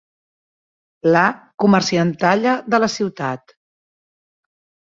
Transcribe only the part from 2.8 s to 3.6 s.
la ciutat.